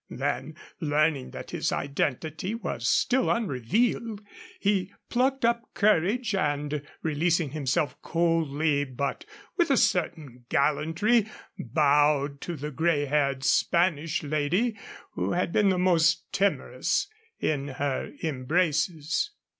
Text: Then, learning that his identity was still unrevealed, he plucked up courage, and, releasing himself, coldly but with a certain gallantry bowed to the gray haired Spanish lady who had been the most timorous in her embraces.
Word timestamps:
Then, 0.09 0.55
learning 0.79 1.29
that 1.29 1.51
his 1.51 1.71
identity 1.71 2.55
was 2.55 2.87
still 2.87 3.29
unrevealed, 3.29 4.23
he 4.59 4.91
plucked 5.09 5.45
up 5.45 5.69
courage, 5.75 6.33
and, 6.33 6.81
releasing 7.03 7.51
himself, 7.51 8.01
coldly 8.01 8.83
but 8.83 9.25
with 9.57 9.69
a 9.69 9.77
certain 9.77 10.45
gallantry 10.49 11.27
bowed 11.59 12.41
to 12.41 12.55
the 12.55 12.71
gray 12.71 13.05
haired 13.05 13.43
Spanish 13.43 14.23
lady 14.23 14.75
who 15.11 15.33
had 15.33 15.53
been 15.53 15.69
the 15.69 15.77
most 15.77 16.23
timorous 16.33 17.05
in 17.39 17.67
her 17.67 18.11
embraces. 18.23 19.29